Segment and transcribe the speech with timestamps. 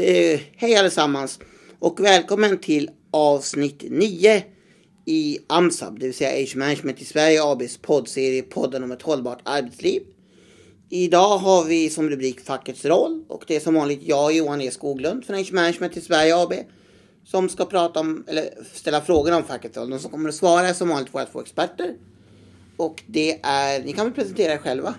[0.00, 1.38] Eh, hej allesammans
[1.78, 4.44] och välkommen till avsnitt 9
[5.04, 9.40] i AMSAB, det vill säga Age Management i Sverige ABs poddserie podden om ett hållbart
[9.42, 10.02] arbetsliv.
[10.88, 14.70] Idag har vi som rubrik fackets roll och det är som vanligt jag Johan E
[14.70, 16.52] Skoglund från Age Management i Sverige AB
[17.24, 19.90] som ska prata om, eller ställa frågor om fackets roll.
[19.90, 21.94] De som kommer att svara är som vanligt våra två experter.
[22.76, 24.94] Och det är, ni kan väl presentera er själva?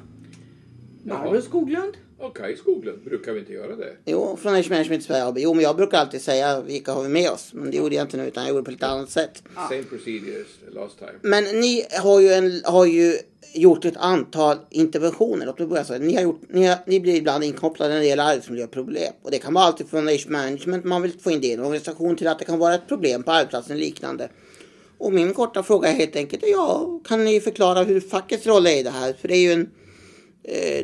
[1.04, 1.94] Barbro Skoglund.
[2.22, 3.04] Okej, Skoglund.
[3.04, 3.96] Brukar vi inte göra det?
[4.06, 5.34] Jo, från Age Management Sverige.
[5.36, 7.50] Jo, men jag brukar alltid säga vilka har vi med oss.
[7.54, 9.44] Men det gjorde jag inte nu, utan jag gjorde det på lite annat sätt.
[9.56, 11.12] Same procedures last time.
[11.22, 13.18] Men ni har ju, en, har ju
[13.54, 15.46] gjort ett antal interventioner.
[15.46, 15.98] Låt mig börja så.
[15.98, 19.14] Ni, har gjort, ni, har, ni blir ibland inkopplade när det gäller arbetsmiljöproblem.
[19.22, 21.60] Och det kan vara alltid från Age Management man vill få in det i en
[21.60, 24.30] organisation till att det kan vara ett problem på arbetsplatsen liknande.
[24.98, 28.80] Och min korta fråga är helt enkelt, ja, kan ni förklara hur fackets roll är
[28.80, 29.14] i det här?
[29.14, 29.70] För det är ju en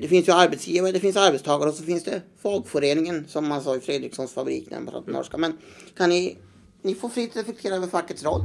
[0.02, 3.76] det finns ju arbetsgivare, det finns arbetstagare och så finns det fagföreningen som man sa
[3.76, 5.38] i Fredrikssons fabrik när man pratade norska.
[5.38, 5.58] Men
[5.98, 6.38] kan ni,
[6.82, 8.42] ni får fritt reflektera över fackets roll.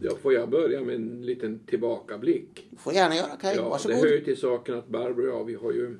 [0.00, 2.66] Ja, får jag börja med en liten tillbakablick?
[2.78, 3.56] Får gärna göra, Kaj.
[3.56, 3.96] Ja, Varsågod.
[3.96, 5.98] det hör ju till saken att Barbro och jag, vi har ju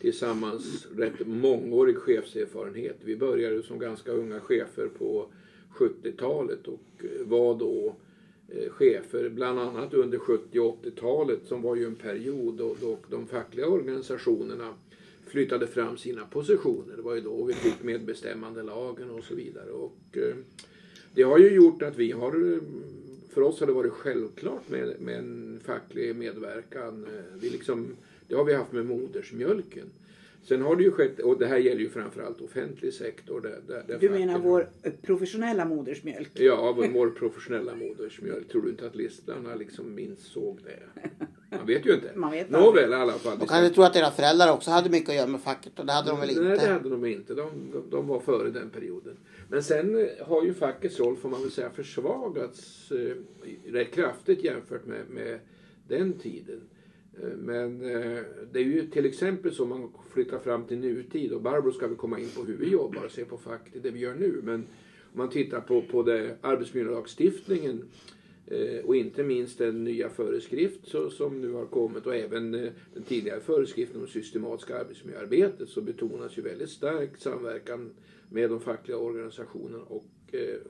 [0.00, 2.96] tillsammans rätt mångårig chefserfarenhet.
[3.04, 5.26] Vi började som ganska unga chefer på
[5.74, 7.92] 70-talet och eh, var då eh,
[8.54, 12.98] Eh, chefer bland annat under 70 och 80-talet som var ju en period då, då
[13.10, 14.74] de fackliga organisationerna
[15.26, 16.96] flyttade fram sina positioner.
[16.96, 19.70] Det var ju då vi fick medbestämmandelagen och så vidare.
[19.70, 20.34] Och, eh,
[21.14, 22.58] det har ju gjort att vi har, eh,
[23.30, 27.04] för oss har det varit självklart med, med en facklig medverkan.
[27.04, 27.96] Eh, vi liksom,
[28.28, 29.86] det har vi haft med modersmjölken.
[30.42, 33.40] Sen har det ju skett, och det här gäller ju framförallt offentlig sektor.
[33.40, 36.30] Där, där, där Du menar har- vår eh, professionella modersmjölk?
[36.34, 38.48] Ja, vår professionella modersmjölk.
[38.48, 41.02] Tror du inte att lyssnarna liksom insåg det?
[41.56, 42.10] Man vet ju inte.
[42.16, 43.38] Man vet Nåväl i alla fall.
[43.40, 45.78] Och kan du tro att era föräldrar också hade mycket att göra med facket?
[45.78, 46.42] Och det hade de väl inte?
[46.42, 47.34] Nej, det hade de inte.
[47.34, 49.16] De, de, de var före den perioden.
[49.48, 53.14] Men sen eh, har ju fackets roll, får man väl säga, försvagats eh,
[53.72, 55.38] rätt kraftigt jämfört med, med
[55.88, 56.60] den tiden.
[57.22, 58.22] Eh, men eh,
[58.52, 61.96] det är ju till exempel så man flyttar fram till nutid och Barbro ska vi
[61.96, 64.40] komma in på hur vi jobbar och se på facket, det vi gör nu.
[64.44, 64.60] Men
[65.12, 67.84] om man tittar på, på det, arbetsmiljölagstiftningen
[68.46, 73.02] eh, och inte minst den nya föreskrift så, som nu har kommit och även den
[73.08, 77.90] tidigare föreskriften om systematiska arbetsmiljöarbetet så betonas ju väldigt starkt samverkan
[78.28, 80.04] med de fackliga organisationerna och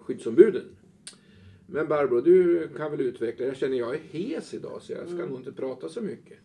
[0.01, 0.65] skyddsombuden.
[1.73, 3.47] Men Barbro, du kan väl utveckla.
[3.47, 6.39] Jag känner jag är hes idag så jag ska nog inte prata så mycket.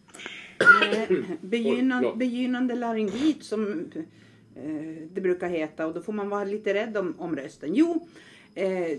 [0.60, 3.92] Eh, Begynnan, begynnande laryngit som
[4.56, 7.76] eh, det brukar heta och då får man vara lite rädd om, om rösten.
[7.76, 8.08] Jo,
[8.56, 8.98] eh,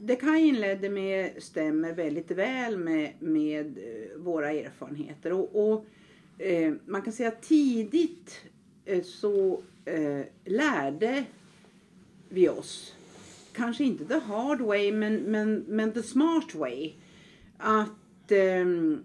[0.00, 3.78] det Kaj inledde med stämmer väldigt väl med, med
[4.16, 5.32] våra erfarenheter.
[5.32, 5.86] Och, och
[6.38, 8.40] eh, man kan säga att tidigt
[8.84, 9.62] eh, så
[10.44, 11.24] lärde
[12.28, 12.94] vi oss,
[13.54, 16.92] kanske inte the hard way men, men, men the smart way,
[17.58, 19.04] att ehm,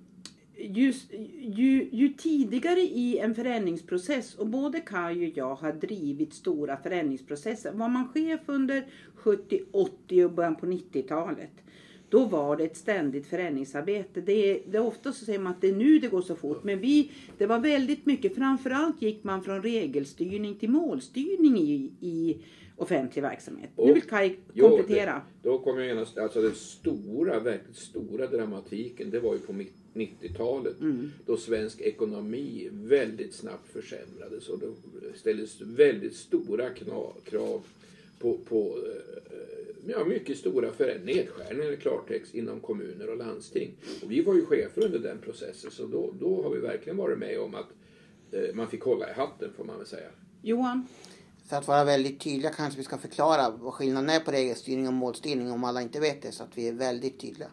[0.60, 0.94] ju,
[1.40, 7.72] ju, ju tidigare i en förändringsprocess, och både Kaj och jag har drivit stora förändringsprocesser.
[7.72, 11.52] Var man chef under 70, 80 och början på 90-talet,
[12.10, 14.22] då var det ett ständigt förändringsarbete.
[14.22, 16.36] Det är, det är ofta så säger man att det är nu det går så
[16.36, 21.92] fort, men vi, det var väldigt mycket, framförallt gick man från regelstyrning till målstyrning i,
[22.00, 22.38] i
[22.80, 23.70] offentlig verksamhet.
[23.78, 25.22] nu Och- vill Kaj Jo, komplettera.
[25.42, 29.54] det- Då kommer jag genast, alltså den stora, verkligt stora dramatiken, det var ju på
[29.54, 30.76] mitt- 90-talet
[31.26, 34.68] då svensk ekonomi väldigt snabbt försämrades och det
[35.20, 36.70] ställdes väldigt stora
[37.24, 37.62] krav
[38.20, 40.72] på, på eh, ja, mycket stora
[41.04, 43.72] nedskärningar i klartext inom kommuner och landsting.
[44.04, 47.18] Och vi var ju chefer under den processen så då, då har vi verkligen varit
[47.20, 47.68] med om att
[48.32, 50.10] eh, man fick hålla i hatten får man väl säga.
[50.42, 50.88] Johan?
[51.50, 54.94] För att vara väldigt tydliga kanske vi ska förklara vad skillnaden är på regelstyrning och
[54.94, 56.32] målstyrning om alla inte vet det.
[56.32, 57.48] Så att vi är väldigt tydliga.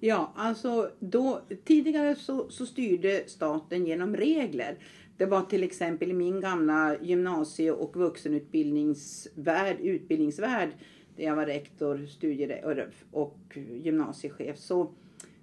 [0.00, 4.78] Ja, alltså då, tidigare så, så styrde staten genom regler.
[5.16, 10.70] Det var till exempel i min gamla gymnasie och vuxenutbildningsvärld, utbildningsvärld,
[11.16, 12.62] där jag var rektor, studie
[13.10, 14.92] och gymnasiechef, så,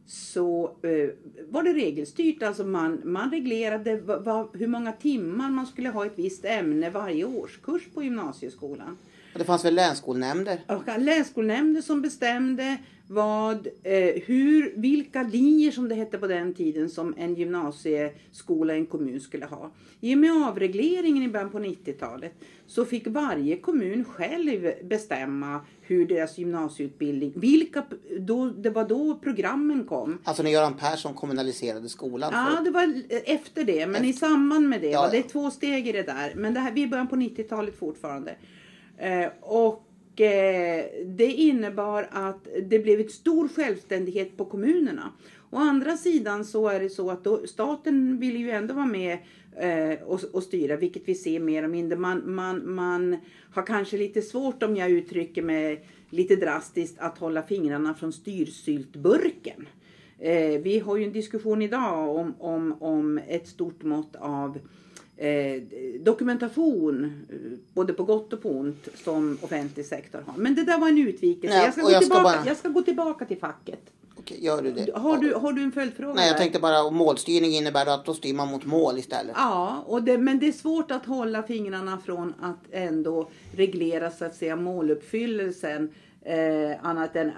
[0.06, 1.10] så eh,
[1.50, 2.44] var det regelstyrt.
[2.44, 6.90] Alltså man, man reglerade va, va, hur många timmar man skulle ha ett visst ämne
[6.90, 8.98] varje årskurs på gymnasieskolan.
[9.34, 10.60] Och det fanns väl länsskolnämnder?
[10.68, 16.90] Och länsskolnämnder som bestämde vad, eh, hur, vilka linjer som det hette på den tiden
[16.90, 19.72] som en gymnasieskola i en kommun skulle ha.
[20.02, 22.34] I och med avregleringen i början på 90-talet
[22.68, 27.84] så fick varje kommun själv bestämma hur deras gymnasieutbildning, vilka,
[28.20, 30.20] då, det var då programmen kom.
[30.24, 32.32] Alltså när Göran Persson kommunaliserade skolan?
[32.34, 34.08] Ja, det var efter det, men efter.
[34.08, 34.90] i samband med det.
[34.90, 35.12] Ja, ja.
[35.12, 36.34] Det är två steg i det där.
[36.36, 38.36] Men det här, vi är i början på 90-talet fortfarande.
[38.98, 45.12] Eh, och eh, det innebar att det blev ett stor självständighet på kommunerna.
[45.56, 49.18] Å andra sidan så är det så att då, staten vill ju ändå vara med
[49.58, 51.98] eh, och, och, styra, vilket vi ser mer och mindre.
[51.98, 53.18] Man, man, man
[53.54, 59.68] har kanske lite svårt, om jag uttrycker mig lite drastiskt, att hålla fingrarna från styrsyltburken.
[60.20, 64.60] Eh, vi har ju en diskussion idag om, om, om ett stort mått av
[65.18, 65.62] eh,
[66.00, 67.12] dokumentation,
[67.74, 70.38] både på gott och på ont, som offentlig sektor har.
[70.38, 71.58] Men det där var en utvikelse.
[71.58, 73.92] Jag, ska och gå jag ska tillbaka, bara- jag ska gå tillbaka till facket.
[74.18, 74.96] Okej, gör du det?
[74.96, 76.14] Har du, har du en följdfråga?
[76.14, 79.36] Nej, jag tänkte bara om målstyrning innebär att då styr man mot mål istället.
[79.36, 84.26] Ja, och det, men det är svårt att hålla fingrarna från att ändå reglera så
[84.26, 85.90] att säga måluppfyllelsen.
[86.28, 87.32] Eh, annat än,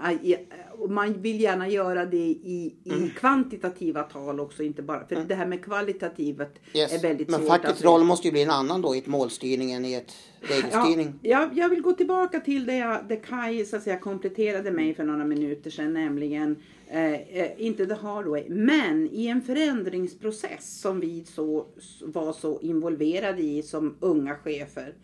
[0.78, 3.10] och man vill gärna göra det i, i Mm.
[3.10, 5.06] kvantitativa tal också, inte bara.
[5.06, 6.38] För det här med kvalitativt
[6.74, 6.92] Yes.
[6.92, 9.06] är väldigt Men svårt fackets att roll måste ju bli en annan då i ett
[9.06, 11.12] målstyrning än i ett regelstyrning.
[11.22, 14.70] Ja, jag, jag vill gå tillbaka till det, jag, det Kai så att säga, kompletterade
[14.70, 16.56] mig för några minuter sedan, nämligen
[16.88, 21.66] eh, eh, inte the hard way, men i en förändringsprocess som vi så,
[22.02, 24.94] var så involverade i som unga chefer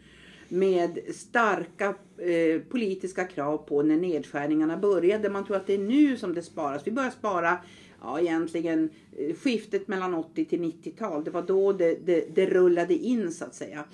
[0.49, 5.29] med starka eh, politiska krav på när nedskärningarna började.
[5.29, 6.87] Man tror att det är nu som det sparas.
[6.87, 7.59] Vi börjar spara
[8.01, 11.25] ja, egentligen eh, skiftet mellan 80 till 90-tal.
[11.25, 13.85] Det var då det, det, det rullade in så att säga.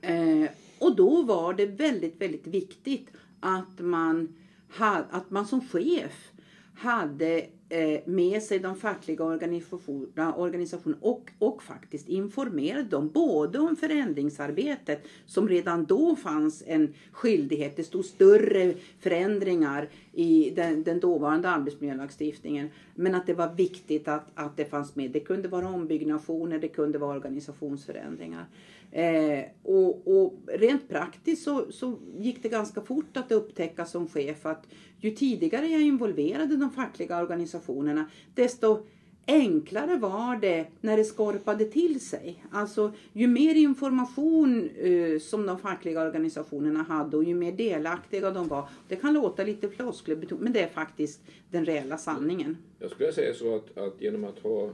[0.00, 3.08] Eh, och då var det väldigt, väldigt viktigt
[3.40, 4.34] att man,
[4.78, 6.30] ha, att man som chef
[6.74, 13.76] hade Eh, med sig de fackliga organisationerna, organisation och, och faktiskt informerade dem både om
[13.76, 17.76] förändringsarbetet som redan då fanns en skyldighet.
[17.76, 22.68] Det stod större förändringar i den, den dåvarande arbetsmiljölagstiftningen.
[22.94, 25.10] Men att det var viktigt att, att det fanns med.
[25.10, 28.46] Det kunde vara ombyggnationer, det kunde vara organisationsförändringar.
[28.92, 34.46] Eh, och, och rent praktiskt så, så gick det ganska fort att upptäcka som chef
[34.46, 34.66] att
[34.98, 38.86] ju tidigare jag involverade de fackliga organisationerna desto
[39.26, 42.44] enklare var det när det skorpade till sig.
[42.52, 48.48] Alltså ju mer information eh, som de fackliga organisationerna hade och ju mer delaktiga de
[48.48, 48.68] var.
[48.88, 52.56] Det kan låta lite floskler men det är faktiskt den reella sanningen.
[52.78, 54.70] Jag skulle säga så att, att genom att ha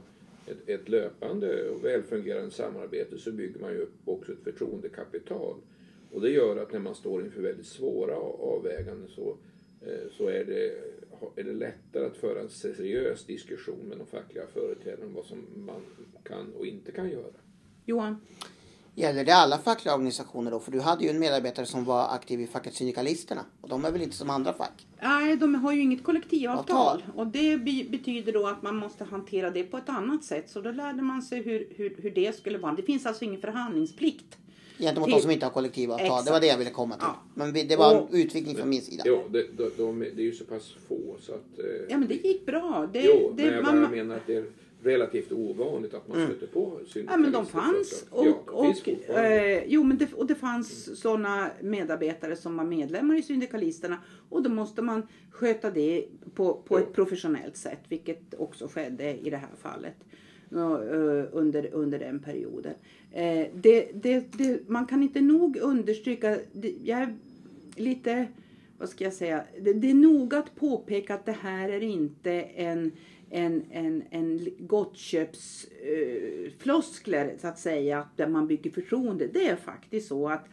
[0.49, 5.55] ett, ett löpande och välfungerande samarbete så bygger man ju upp också ett förtroendekapital.
[6.11, 9.37] Och det gör att när man står inför väldigt svåra avväganden så,
[9.81, 10.69] eh, så är, det,
[11.35, 15.45] är det lättare att föra en seriös diskussion med de fackliga företrädarna om vad som
[15.55, 15.81] man
[16.23, 17.33] kan och inte kan göra.
[17.85, 18.15] Johan?
[18.99, 20.59] Gäller det alla fackliga organisationer då?
[20.59, 23.45] För du hade ju en medarbetare som var aktiv i facket Syndikalisterna.
[23.61, 24.87] Och de är väl inte som andra fack?
[25.01, 26.77] Nej, de har ju inget kollektivavtal.
[26.77, 27.03] Avtal.
[27.15, 30.49] Och det be- betyder då att man måste hantera det på ett annat sätt.
[30.49, 32.73] Så då lärde man sig hur, hur, hur det skulle vara.
[32.73, 34.37] Det finns alltså ingen förhandlingsplikt.
[34.77, 36.05] Gentemot Till- de som inte har kollektivavtal.
[36.05, 36.41] Det var Exakt.
[36.41, 37.03] det jag ville komma till.
[37.07, 37.15] Ja.
[37.33, 39.03] Men det var en Och- utvikning från min sida.
[39.05, 41.59] Ja, det, de, de, det är ju så pass få så att...
[41.59, 42.89] eh, Ja, men det gick bra.
[42.93, 44.45] Det, Jo, det, men jag man- bara menar att det är
[44.83, 48.05] relativt ovanligt att man stöter på Ja men de syndikalister, fanns.
[48.09, 52.63] Och, ja, de och, eh, jo, men det, och det fanns sådana medarbetare som var
[52.63, 53.97] medlemmar i Syndikalisterna.
[54.29, 56.05] Och då måste man sköta det
[56.35, 56.83] på, på Ja.
[56.83, 57.79] ett professionellt sätt.
[57.89, 59.95] Vilket också skedde i det här fallet.
[60.51, 62.73] Eh, under, under den perioden.
[63.11, 66.37] Eh, det, det, man kan inte nog understryka.
[66.83, 67.17] Jag är
[67.75, 68.27] lite
[68.79, 72.31] vad ska jag säga, det, det är noga att påpeka att det här är inte
[72.41, 72.91] en,
[73.29, 79.27] en, en, en gottköpsfloskler eh, så att säga, där man bygger förtroende.
[79.27, 80.45] Det är faktiskt så att,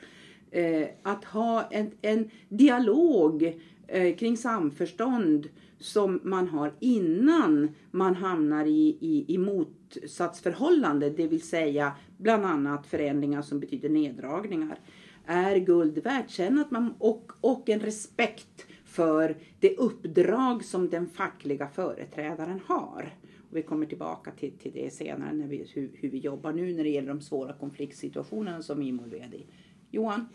[0.50, 8.66] eh, att ha en, en dialog eh, kring samförstånd som man har innan man hamnar
[8.66, 14.78] i, i, i motsatsförhållande, det vill säga bland annat förändringar som betyder neddragningar
[15.26, 16.30] är guld värt.
[16.30, 23.14] Sen att man, och, och en respekt för det uppdrag som den fackliga företrädaren har.
[23.50, 26.74] Och vi kommer tillbaka till, till det senare när vi, hur, hur vi jobbar nu
[26.74, 29.46] när det gäller de svåra konfliktsituationerna som vi är involverade i.
[29.90, 30.28] Johan?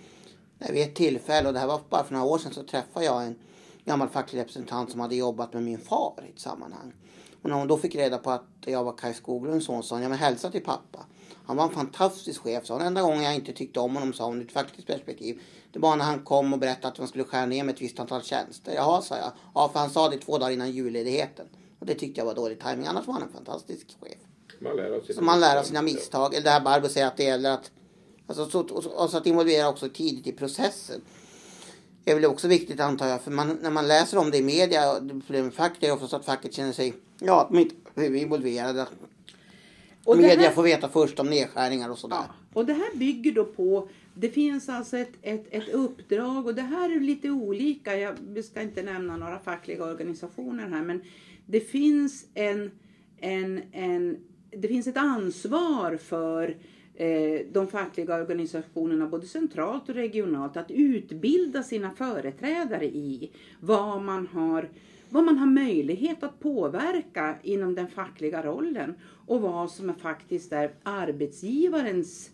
[0.57, 3.05] Nej, Vid ett tillfälle, och det här var bara för några år sedan, så träffade
[3.05, 3.36] jag en
[3.86, 6.93] gammal facklig representant som hade jobbat med min far i ett sammanhang.
[7.41, 10.03] Och när hon då fick reda på att jag var Kaj Skoglunds son sa hon,
[10.03, 11.05] ja men hälsa till pappa.
[11.51, 12.81] Han var en fantastisk chef, sa hon.
[12.81, 15.41] enda gången jag inte tyckte om honom, sa hon, ur ett faktiskt perspektiv.
[15.72, 18.00] Det var när han kom och berättade att man skulle skära ner med ett visst
[18.00, 18.74] antal tjänster.
[18.75, 19.31] Jaha, sa jag.
[19.55, 21.46] Ja, för han sa det två dagar innan julledigheten.
[21.79, 22.86] Och det tyckte jag var dålig timing.
[22.88, 24.17] Annars var han en fantastisk chef.
[24.60, 26.34] Man lär av sina Så man lär av sina misstag.
[26.34, 27.72] Eller det här Barbro säger att det gäller att...
[28.27, 31.01] Alltså, så, och, och så att involvera också tidigt i processen.
[32.03, 33.22] Det är väl också viktigt antar jag.
[33.22, 36.08] För man, när man läser om det i media, det med facket, är det ofta
[36.08, 38.88] så att facket känner sig, ja, de inte är involverade.
[40.05, 42.15] Och media här- får veta först om nedskärningar och sådär.
[42.17, 46.55] Ja, och det här bygger då på, det finns alltså ett, ett, ett uppdrag och
[46.55, 47.98] det här är lite olika.
[47.98, 51.01] Jag ska inte nämna några fackliga organisationer här men
[51.46, 52.72] det finns en,
[53.17, 54.17] en, en
[54.51, 56.58] det finns ett ansvar för
[56.96, 64.27] eh, de fackliga organisationerna både centralt och regionalt att utbilda sina företrädare i vad man
[64.27, 64.70] har
[65.12, 68.94] vad man har möjlighet att påverka inom den fackliga rollen
[69.27, 72.32] och vad som är faktiskt är arbetsgivarens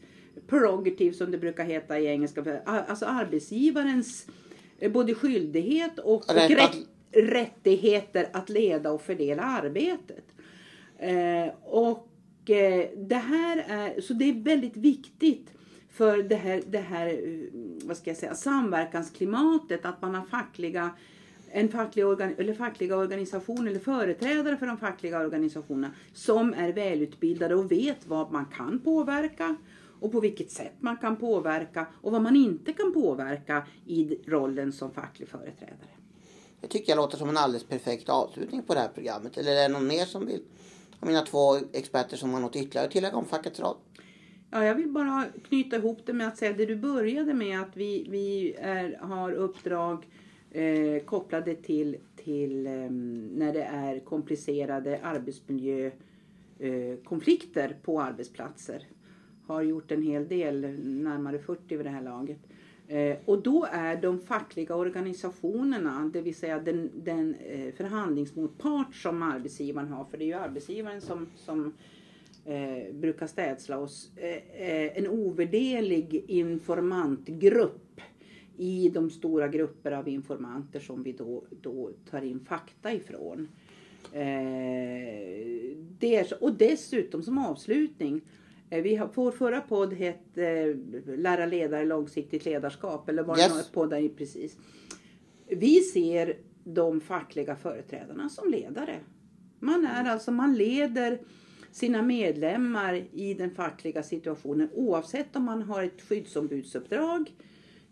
[0.48, 2.62] prerogative som det brukar heta i engelska.
[2.66, 4.28] Alltså arbetsgivarens
[4.80, 10.26] eh, både skyldighet och, och Rätt rätt, rättigheter att leda och fördela arbetet.
[10.98, 12.10] Eh, och
[12.50, 15.52] eh, det här är, så det är väldigt viktigt
[15.92, 17.40] för det här, det här eh,
[17.84, 20.90] vad ska jag säga, samverkansklimatet att man har fackliga
[21.58, 27.56] en facklig, organ, eller fackliga organisation eller företrädare för de fackliga organisationerna som är välutbildade
[27.56, 29.56] och vet vad man kan påverka
[30.00, 34.72] och på vilket sätt man kan påverka och vad man inte kan påverka i rollen
[34.72, 35.90] som facklig företrädare.
[36.62, 39.38] Det tycker jag låter som en alldeles perfekt avslutning på det här programmet.
[39.38, 40.42] Eller är det någon mer som vill?
[41.00, 43.78] Av mina två experter som har något ytterligare att tillägga om fackets roll?
[44.52, 47.78] Ja, jag vill bara knyta ihop det med att säga det du började med att
[47.78, 50.06] vi, vi är, har uppdrag
[50.58, 52.90] eh, kopplade till, till eh,
[53.32, 58.84] när det är komplicerade arbetsmiljökonflikter eh, på arbetsplatser.
[59.46, 62.40] Har gjort en hel del, närmare 40 vid det här laget.
[62.88, 69.24] Eh, och då är de fackliga organisationerna, det vill säga den, den eh, förhandlingsmotpart som
[69.24, 71.74] arbetsgivaren har, för det är ju arbetsgivaren som, som
[72.46, 78.02] eh, brukar städsla oss, eh, eh, en ovärderlig informantgrupp
[78.58, 83.48] i de stora grupper av informanter som vi då, då tar in fakta ifrån.
[84.14, 88.22] Eh, det och dessutom som avslutning,
[88.70, 93.42] eh, vi har, vår förra podd hette eh, Lära ledare långsiktigt ledarskap, eller var det
[93.42, 93.54] Yes.
[93.56, 94.58] något poddar i precis.
[95.48, 99.00] Vi ser de fackliga företrädarna som ledare.
[99.60, 101.20] Man är alltså, man leder
[101.72, 107.32] sina medlemmar i den fackliga situationen oavsett om man har ett skyddsombudsuppdrag,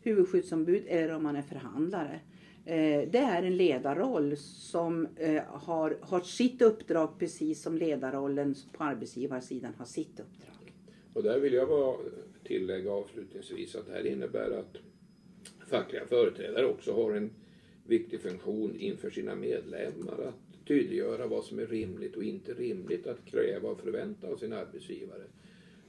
[0.05, 2.19] huvudskyddsombud eller om man är förhandlare.
[2.65, 8.83] Eh, det är en ledarroll som eh, har, har sitt uppdrag precis som ledarrollen på
[8.83, 10.73] arbetsgivarsidan har sitt uppdrag.
[11.13, 11.95] Och där vill jag bara
[12.43, 14.77] tillägga avslutningsvis att det här innebär att
[15.69, 17.29] fackliga företrädare också har en
[17.87, 23.25] viktig funktion inför sina medlemmar att tydliggöra vad som är rimligt och inte rimligt att
[23.25, 25.23] kräva och förvänta av sin arbetsgivare.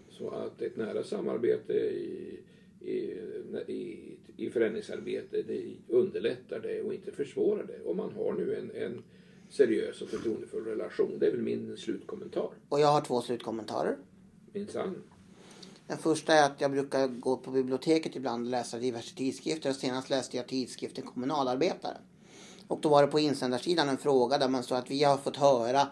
[0.08, 2.38] Så att ett nära samarbete i,
[2.80, 7.90] i, i, förändringsarbete det underlättar det och inte försvårar det.
[7.90, 9.02] Om man har nu en, en
[9.50, 11.18] seriös och förtroendefull relation.
[11.18, 12.50] Det är väl min slutkommentar.
[12.68, 13.96] Och jag har två slutkommentarer.
[14.52, 15.02] Minsann.
[15.86, 19.70] Den första är att jag brukar gå på biblioteket ibland och läsa diverse tidskrifter.
[19.70, 21.96] Och senast läste jag tidskriften Kommunalarbetare.
[22.68, 25.36] Och då var det på insändarsidan en fråga där man sa att vi har fått
[25.36, 25.88] höra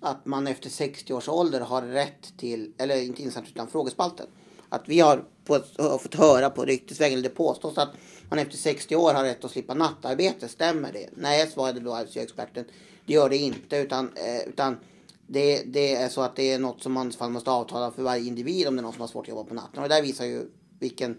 [0.00, 4.26] att man efter 60 års ålder har rätt till, eller inte insändare utan frågespalten.
[4.70, 7.90] Att vi har, på, har fått höra på ryktesvägen, eller det påstås att
[8.28, 10.48] man efter 60 år har rätt att slippa nattarbete.
[10.48, 11.08] Stämmer det?
[11.12, 12.64] Nej, svarade då arbetsgivarexperten.
[13.06, 14.76] Det gör det inte utan, eh, utan
[15.26, 17.90] det, det är så att det är något som man i så fall måste avtala
[17.90, 19.82] för varje individ om det är någon som har svårt att jobba på natten.
[19.82, 21.16] Och det där visar ju vilken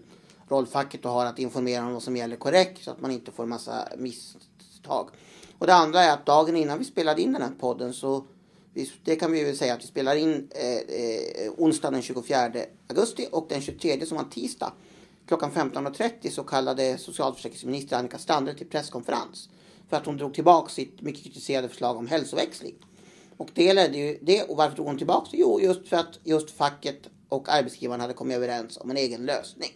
[0.48, 3.42] roll facket har att informera om vad som gäller korrekt så att man inte får
[3.42, 5.08] en massa misstag.
[5.58, 8.24] Och det andra är att dagen innan vi spelade in den här podden så
[9.04, 12.52] det kan vi väl säga att vi spelar in eh, eh, onsdagen den 24
[12.88, 14.72] augusti och den 23 som var tisdag
[15.26, 19.48] klockan 15.30 så kallade socialförsäkringsminister Annika Strandhäll till presskonferens
[19.88, 22.74] för att hon drog tillbaka sitt mycket kritiserade förslag om hälsoväxling.
[23.36, 24.42] Och det ledde ju det.
[24.42, 25.36] Och varför drog hon tillbaka det?
[25.36, 29.70] Jo, just för att just facket och arbetsgivaren hade kommit överens om en egen lösning.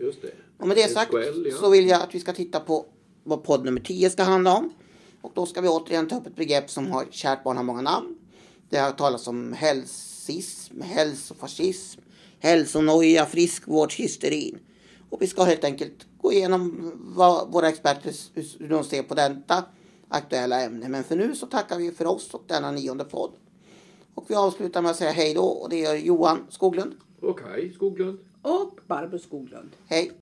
[0.00, 0.32] Just det.
[0.58, 1.56] Och med det sagt ja.
[1.60, 2.86] så vill jag att vi ska titta på
[3.24, 4.72] vad podd nummer 10 ska handla om.
[5.22, 7.82] Och då ska vi återigen ta upp ett begrepp som har, kärt barn har många
[7.82, 8.16] namn.
[8.68, 12.00] Det har talats om hälsism, hälsofascism,
[12.38, 14.58] hälsonoja, friskvårdshysterin.
[15.10, 18.14] Och vi ska helt enkelt gå igenom vad våra experter
[18.58, 19.64] hur de ser på detta
[20.08, 20.90] aktuella ämnen.
[20.90, 23.30] Men för nu så tackar vi för oss och denna nionde podd.
[24.14, 26.94] Och vi avslutar med att säga hej då och det gör Johan Skoglund.
[27.20, 28.18] Och Kaj Skoglund.
[28.42, 29.70] Och Barbro Skoglund.
[29.86, 30.12] Hej!